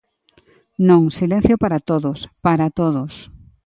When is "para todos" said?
1.63-2.17, 2.45-3.13